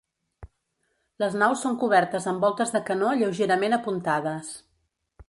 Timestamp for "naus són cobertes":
1.43-2.27